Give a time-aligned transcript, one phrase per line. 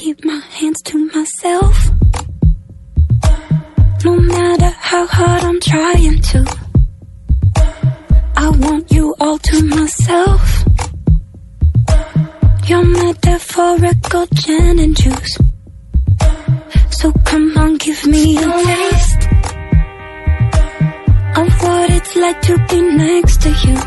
[0.00, 1.76] keep my hands to myself.
[4.02, 6.40] No matter how hard I'm trying to,
[8.34, 10.64] I want you all to myself.
[12.66, 15.36] Your metaphorical gin and juice.
[16.98, 19.22] So come on, give me a taste
[21.40, 23.78] of what it's like to be next to you.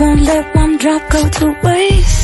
[0.00, 2.23] Won't let one drop go to waste.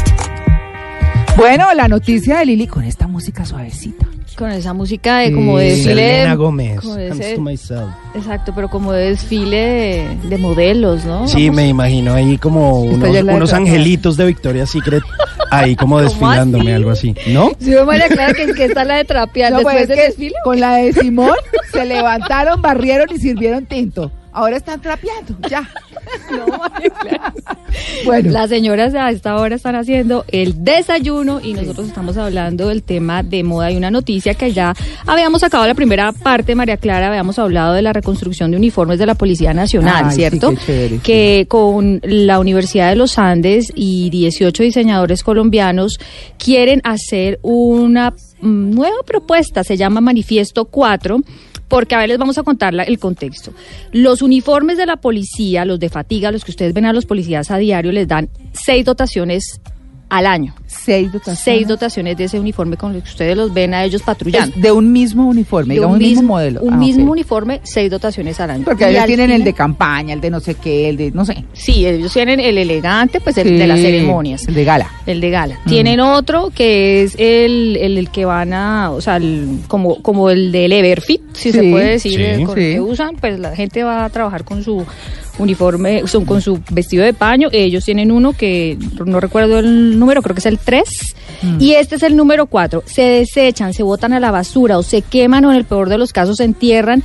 [1.41, 4.06] Bueno, la noticia de Lili con esta música suavecita.
[4.37, 5.95] Con esa música de como de desfile.
[5.95, 6.80] Selena Gómez.
[6.80, 7.91] como de Hands ese- to myself.
[8.14, 11.27] exacto, pero como de desfile de, de modelos, ¿no?
[11.28, 15.02] Sí, me imagino ahí como unos, ya es la unos de- angelitos de Victoria's Secret
[15.50, 16.73] ahí como desfilándome, así?
[16.73, 17.14] algo así.
[17.28, 17.50] ¿No?
[17.59, 20.05] Sí, María Clara, que, que está la de trapear No, después pues, es del que
[20.06, 20.34] desfile.
[20.45, 21.34] Con la de Simón
[21.72, 24.11] se levantaron, barrieron y sirvieron tinto.
[24.33, 25.69] Ahora están trapeando, ya.
[26.30, 26.46] No.
[28.05, 32.83] Bueno, Las señoras a esta hora están haciendo el desayuno y nosotros estamos hablando del
[32.83, 34.74] tema de moda y una noticia que ya
[35.06, 39.06] habíamos sacado la primera parte, María Clara, habíamos hablado de la reconstrucción de uniformes de
[39.06, 40.50] la Policía Nacional, Ay, sí, ¿cierto?
[40.50, 41.00] qué chévere, sí.
[41.03, 45.98] que con la Universidad de los Andes y 18 diseñadores colombianos
[46.38, 51.20] quieren hacer una nueva propuesta, se llama Manifiesto 4.
[51.69, 53.52] Porque, a ver, les vamos a contar el contexto.
[53.92, 57.52] Los uniformes de la policía, los de fatiga, los que ustedes ven a los policías
[57.52, 59.60] a diario, les dan seis dotaciones
[60.11, 60.55] al año.
[60.66, 61.41] seis dotaciones.
[61.41, 64.55] Seis dotaciones de ese uniforme con los que ustedes los ven a ellos patrullando.
[64.56, 66.61] Es de un mismo uniforme, De digamos, un mismo, modelo.
[66.62, 68.64] Un Ah, mismo uniforme, seis dotaciones al año.
[68.64, 71.25] Porque Y ellos tienen el de campaña, el de no sé qué, el de no
[71.25, 71.44] sé.
[71.53, 74.47] Sí, ellos tienen el elegante, pues el de las ceremonias.
[74.47, 74.91] El de gala.
[75.06, 75.58] El de gala.
[75.66, 80.28] Tienen otro que es el, el, el que van a, o sea, el- como, como
[80.31, 82.62] el del Everfit, si se puede decir, sí, eh, con sí.
[82.64, 84.84] el que usan, pues la gente va a trabajar con su
[85.41, 87.48] uniforme, son con su vestido de paño.
[87.52, 90.84] Ellos tienen uno que no recuerdo el número, creo que es el 3.
[91.58, 92.82] Y este es el número 4.
[92.86, 95.98] Se desechan, se botan a la basura o se queman o en el peor de
[95.98, 97.02] los casos se entierran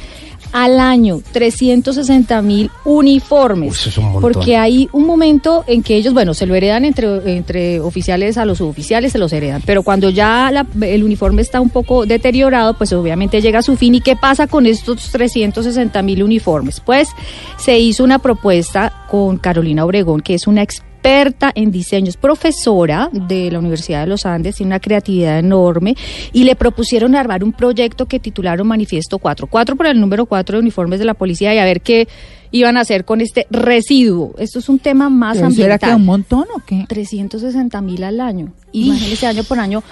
[0.57, 3.71] al año 360 mil uniformes.
[3.71, 4.21] Uy, eso es un montón.
[4.21, 8.45] Porque hay un momento en que ellos, bueno, se lo heredan entre, entre oficiales a
[8.45, 9.61] los suboficiales, se los heredan.
[9.65, 13.75] Pero cuando ya la- el uniforme está un poco deteriorado, pues obviamente llega a su
[13.75, 13.95] fin.
[13.95, 16.79] ¿Y qué pasa con estos 360 mil uniformes?
[16.79, 17.09] Pues
[17.57, 23.09] se hizo una propuesta con Carolina Obregón, que es una experta en diseño, es profesora
[23.11, 25.95] de la Universidad de los Andes, tiene una creatividad enorme,
[26.33, 29.47] y le propusieron armar un proyecto que titularon Manifiesto 4.
[29.47, 32.07] 4 por el número 4 de uniformes de la policía y a ver qué
[32.51, 34.33] iban a hacer con este residuo.
[34.37, 35.95] Esto es un tema más ¿Pero ¿Será que ambiental.
[35.99, 36.85] un montón o qué?
[36.87, 38.53] 360 mil al año.
[38.71, 39.83] Imagínese año por año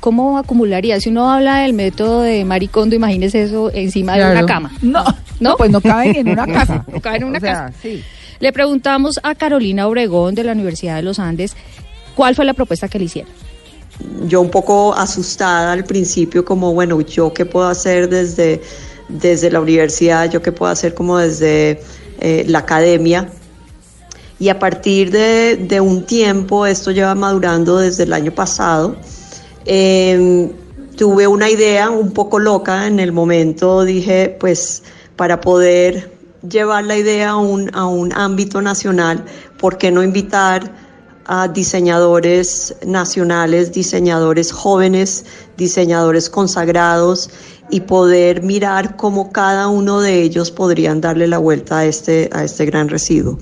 [0.00, 0.98] cómo acumularía.
[1.00, 4.72] Si uno habla del método de Maricondo, imagínese eso encima de una cama.
[4.82, 5.14] No, ¿No?
[5.40, 6.84] no, pues no caben en una casa.
[6.92, 7.74] No caben en una O sea, casa.
[7.82, 8.02] Sí.
[8.40, 11.54] Le preguntamos a Carolina Obregón de la Universidad de los Andes
[12.14, 13.30] cuál fue la propuesta que le hicieron.
[14.26, 18.62] yo un poco asustada al principio, como, bueno, yo qué puedo hacer desde,
[19.08, 21.82] desde la universidad, yo qué puedo hacer como desde
[22.18, 23.28] eh, la academia.
[24.38, 28.96] Y a partir de, un tiempo, esto lleva madurando desde el año pasado,
[29.66, 30.50] eh,
[30.96, 34.82] tuve una idea un poco loca en el momento, dije, pues
[35.16, 39.24] para poder llevar la idea a un, a un ámbito nacional,
[39.58, 40.72] ¿por qué no invitar
[41.26, 45.24] a diseñadores nacionales, diseñadores jóvenes,
[45.56, 47.30] diseñadores consagrados
[47.70, 52.42] y poder mirar cómo cada uno de ellos podrían darle la vuelta a este, a
[52.42, 53.38] este gran residuo.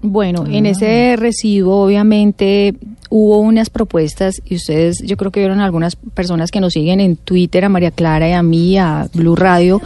[0.00, 2.74] Bueno, en ese residuo obviamente
[3.10, 7.16] hubo unas propuestas y ustedes, yo creo que vieron algunas personas que nos siguen en
[7.16, 9.80] Twitter, a María Clara y a mí, a Blue Radio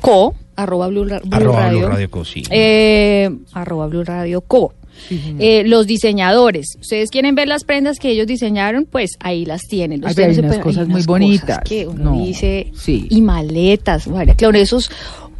[0.00, 2.42] Co, arroba Blue, Ra- Blue Arroba Radio, Blue Radio Co, sí.
[2.50, 4.74] eh, arroba Blue Radio Co.
[5.40, 10.04] Eh, los diseñadores, ustedes quieren ver las prendas que ellos diseñaron, pues ahí las tienen.
[10.06, 11.58] Ay, hay unas pueden- cosas muy unas bonitas.
[11.64, 13.08] que uno No, dice sí.
[13.10, 14.90] y maletas, María Clara, esos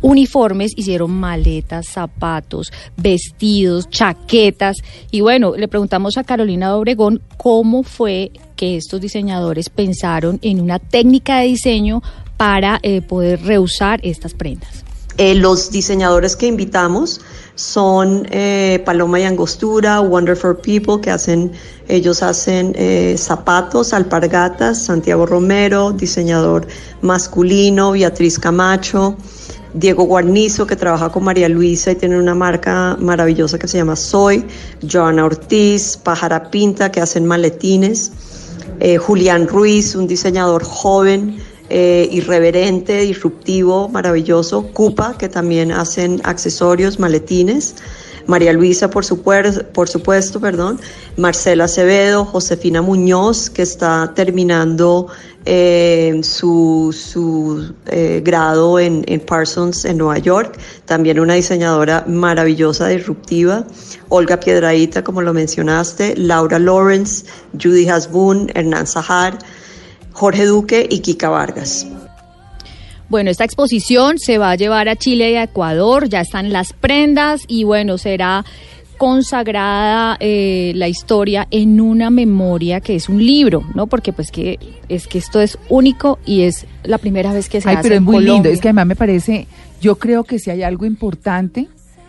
[0.00, 4.76] uniformes hicieron maletas, zapatos, vestidos, chaquetas
[5.12, 10.78] y bueno, le preguntamos a Carolina Obregón cómo fue que estos diseñadores pensaron en una
[10.80, 12.02] técnica de diseño
[12.36, 14.83] para eh, poder reusar estas prendas.
[15.16, 17.20] Eh, los diseñadores que invitamos
[17.54, 21.52] son eh, Paloma y Angostura, Wonderful People, que hacen,
[21.86, 26.66] ellos hacen eh, zapatos, alpargatas, Santiago Romero, diseñador
[27.00, 29.16] masculino, Beatriz Camacho,
[29.72, 33.94] Diego Guarnizo, que trabaja con María Luisa y tiene una marca maravillosa que se llama
[33.94, 34.44] Soy,
[34.90, 38.10] Joana Ortiz, Pájara Pinta, que hacen maletines,
[39.00, 41.38] Julián Ruiz, un diseñador joven,
[41.70, 47.76] eh, irreverente, disruptivo, maravilloso, Cupa, que también hacen accesorios, maletines,
[48.26, 50.80] María Luisa, por, supuesto, por supuesto, perdón,
[51.16, 55.08] Marcela Acevedo, Josefina Muñoz, que está terminando
[55.44, 63.64] eh, su, su eh, grado en, Parsons en Nueva York, también una diseñadora maravillosa, disruptiva,
[64.08, 67.26] Olga Piedraíta, como lo mencionaste, Laura Lawrence,
[67.62, 69.38] Judy Hasbun, Hernán Zahar,
[70.14, 71.86] Jorge Duque y Kika Vargas.
[73.10, 76.72] Bueno, esta exposición se va a llevar a Chile y a Ecuador, ya están las
[76.72, 78.44] prendas y bueno, será
[78.96, 83.86] consagrada eh, la historia en una memoria que es un libro, ¿no?
[83.88, 84.58] Porque pues que
[84.88, 87.94] es que esto es único y es la primera vez que se Ay, hace pero
[87.96, 89.46] es en muy lindo, es que además me parece,
[89.80, 91.68] yo creo que si hay algo importante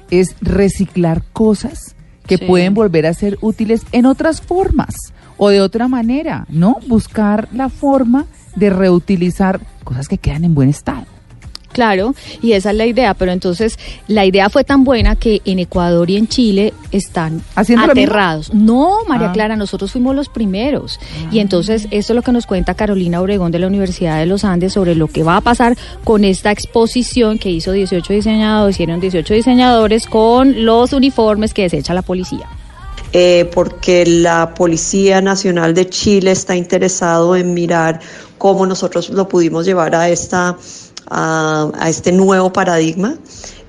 [0.09, 1.95] es reciclar cosas
[2.27, 2.45] que Sí.
[2.45, 4.95] pueden volver a ser útiles en otras formas
[5.37, 6.77] o de otra manera, ¿no?
[6.87, 11.05] Buscar la forma de reutilizar cosas que quedan en buen estado.
[11.73, 13.77] Claro, y esa es la idea, pero entonces
[14.07, 18.53] la idea fue tan buena que en Ecuador y en Chile están aterrados.
[18.53, 19.33] No, María Ah.
[19.33, 21.01] Clara, nosotros fuimos los primeros.
[21.31, 24.45] Y entonces esto es lo que nos cuenta Carolina Obregón de la Universidad de los
[24.45, 29.01] Andes sobre lo que va a pasar con esta exposición que hizo 18 diseñadores, hicieron
[29.01, 32.47] 18 diseñadores con los uniformes que desecha la policía.
[33.13, 38.01] Eh, porque la Policía Nacional de Chile está interesado en mirar
[38.37, 40.57] cómo nosotros lo pudimos llevar a, esta,
[41.09, 43.17] a, este nuevo paradigma.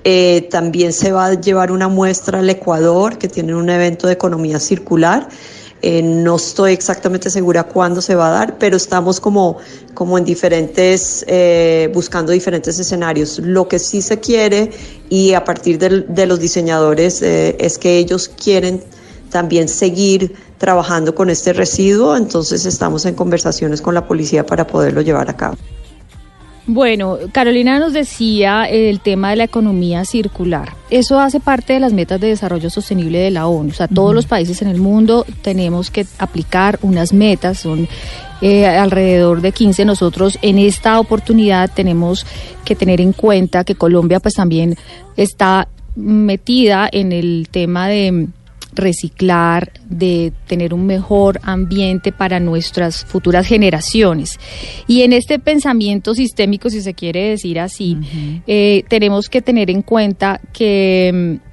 [0.03, 4.13] Eh, también se va a llevar una muestra al Ecuador, que tiene un evento de
[4.13, 5.29] economía circular.
[5.81, 9.57] Eh, no estoy exactamente segura cuándo se va a dar, pero estamos como,
[9.93, 11.25] como en diferentes,
[11.93, 13.39] buscando diferentes escenarios.
[13.39, 14.71] Lo que sí se quiere
[15.09, 18.81] y a partir de, los diseñadores es que ellos quieren
[19.29, 25.01] también seguir trabajando con este residuo, entonces estamos en conversaciones con la policía para poderlo
[25.01, 25.57] llevar a cabo.
[26.69, 30.73] Bueno, Carolina nos decía el tema de la economía circular.
[30.89, 33.69] Eso hace parte de las metas de desarrollo sostenible de la ONU.
[33.69, 37.87] O sea, todos los países en el mundo tenemos que aplicar unas metas, son
[38.41, 39.85] eh, alrededor de 15.
[39.85, 42.25] Nosotros en esta oportunidad tenemos
[42.65, 44.75] que tener en cuenta que Colombia pues también
[45.15, 48.27] está metida en el tema de
[48.77, 54.39] reciclar, de tener un mejor ambiente para nuestras futuras generaciones.
[54.87, 57.97] Y en este pensamiento sistémico, si se quiere decir así,
[58.47, 61.47] eh, tenemos que tener en cuenta que mm,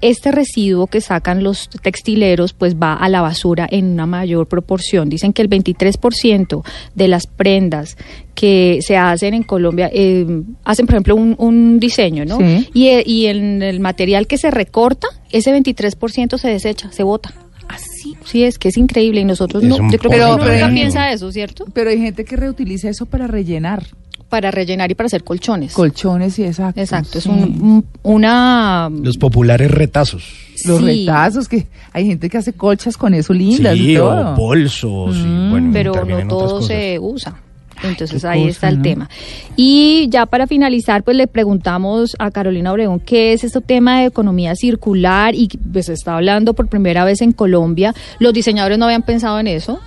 [0.00, 5.08] este residuo que sacan los textileros pues va a la basura en una mayor proporción.
[5.08, 6.62] Dicen que el 23%
[6.94, 7.96] de las prendas
[8.34, 10.26] que se hacen en Colombia eh,
[10.64, 12.38] hacen, por ejemplo, un, un diseño, ¿no?
[12.38, 12.68] Sí.
[12.72, 17.32] Y, eh, y en el material que se recorta, ese 23% se desecha, se bota.
[17.68, 18.16] Así.
[18.24, 21.12] Sí, es que es increíble y nosotros Es no, yo creo que Pero- nunca piensa
[21.12, 21.66] eso, ¿cierto?
[21.72, 23.86] Pero hay gente que reutiliza eso para rellenar
[24.28, 25.72] Para rellenar y para hacer colchones.
[25.72, 26.80] colchones y exacto.
[26.80, 27.30] Exacto, es sí.
[27.30, 28.90] un, un- una...
[29.02, 30.24] Los populares retazos.
[30.66, 34.32] Los sí, retazos, que hay gente que hace colchas con eso lindas y Sí, todo.
[34.32, 35.16] o bolsos.
[35.16, 37.34] y, Mm, bueno, pero no todo se usa.
[37.82, 38.82] Entonces ahí cosa, está el ¿no?
[38.82, 39.10] tema.
[39.56, 44.06] Y ya para finalizar, pues le preguntamos a Carolina Obregón qué es este tema de
[44.06, 47.94] economía circular y pues se está hablando por primera vez en Colombia.
[48.18, 49.80] Los diseñadores no habían pensado en eso.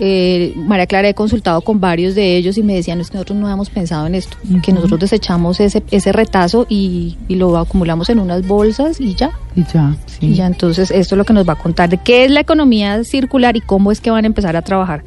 [0.00, 3.36] Eh, María Clara he consultado con varios de ellos y me decían es que nosotros
[3.36, 8.08] no habíamos pensado en esto, que nosotros desechamos ese, ese retazo y, y lo acumulamos
[8.08, 9.32] en unas bolsas y ya.
[9.56, 10.26] Y ya, sí.
[10.26, 12.40] Y ya entonces esto es lo que nos va a contar de qué es la
[12.40, 15.02] economía circular y cómo es que van a empezar a trabajar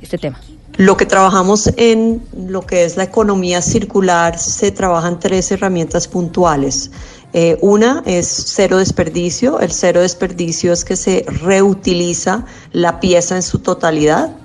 [0.00, 0.38] este tema.
[0.76, 6.90] Lo que trabajamos en lo que es la economía circular se trabajan tres herramientas puntuales.
[7.32, 9.60] Eh, una es cero desperdicio.
[9.60, 14.36] El cero desperdicio es que se reutiliza la pieza en su totalidad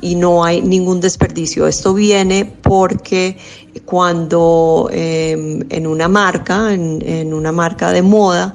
[0.00, 1.66] y no hay ningún desperdicio.
[1.66, 3.38] Esto viene porque
[3.84, 8.54] cuando eh, en una marca, en, una marca de moda,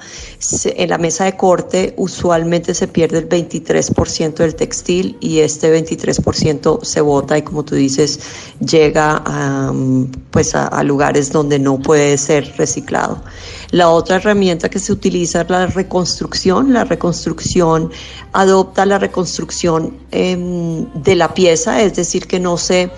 [0.66, 6.84] en la mesa de corte usualmente se pierde el 23% del textil y este 23%
[6.84, 8.20] se bota y como tú dices
[8.60, 13.22] llega a, mm, pues a lugares donde no puede ser reciclado.
[13.72, 16.72] La otra herramienta que se utiliza es la reconstrucción.
[16.72, 17.92] La reconstrucción
[18.32, 22.90] adopta la reconstrucción em, de la pieza, es decir, que no se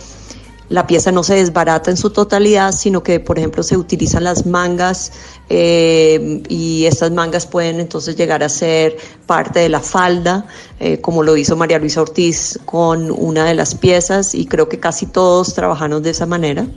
[0.69, 4.45] la pieza no se desbarata en su totalidad, sino que, por ejemplo, se utilizan las
[4.45, 5.13] mangas
[5.49, 10.45] eh, y estas mangas pueden entonces llegar a ser parte de la falda,
[10.79, 14.79] eh, como lo hizo María Luisa Ortiz con una de las piezas y creo que
[14.79, 16.67] casi todos trabajamos de esa manera.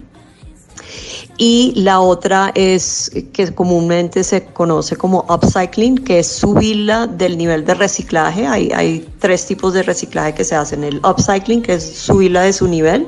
[1.43, 7.65] Y la otra es que comúnmente se conoce como upcycling, que es subirla del nivel
[7.65, 8.47] de reciclaje.
[8.47, 10.85] Hay, hay tres tipos de reciclaje que se hacen.
[10.85, 13.07] El upcycling, que es subirla de su nivel.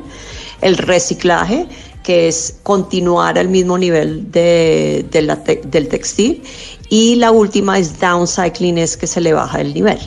[0.63, 1.67] El reciclaje,
[2.03, 6.43] que es continuar al mismo nivel de, de la te- del textil.
[6.89, 9.99] Y la última es downcycling, es que se le baja el nivel.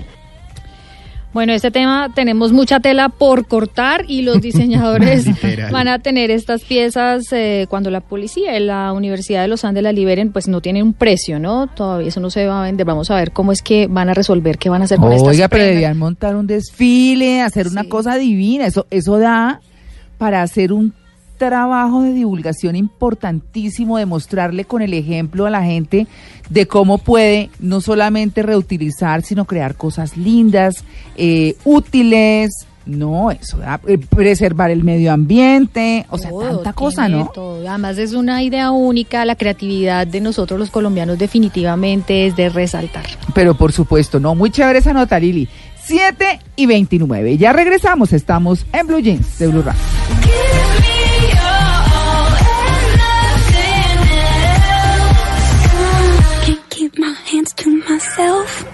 [1.33, 5.25] Bueno, este tema tenemos mucha tela por cortar y los diseñadores
[5.69, 9.83] van a tener estas piezas eh, cuando la policía y la Universidad de los Andes
[9.83, 11.67] la liberen, pues no tienen un precio, ¿no?
[11.67, 12.85] Todavía eso no se va a vender.
[12.85, 15.27] Vamos a ver cómo es que van a resolver, qué van a hacer con estas
[15.27, 18.65] Oiga, pero debían montar un desfile, hacer una cosa divina.
[18.67, 19.59] Eso, eso da
[20.17, 20.93] para hacer un
[21.38, 26.07] trabajo de divulgación importantísimo, de mostrarle con el ejemplo a la gente
[26.50, 30.84] de cómo puede no solamente reutilizar, sino crear cosas lindas,
[31.15, 32.51] eh, útiles.
[32.86, 37.31] No, eso da eh, preservar el medio ambiente, o sea, Todo, tanta cosa, ¿no?
[37.34, 37.67] todo.
[37.67, 43.05] Además es una idea única, la creatividad de nosotros los colombianos definitivamente es de resaltar.
[43.34, 45.50] Pero por supuesto, no, muy chévere esa nota, Lili.
[45.87, 47.37] 7 y 29.
[47.37, 49.81] Ya regresamos, estamos en Blue Jeans de Blue Radio.
[56.69, 58.64] Keep my hands to myself.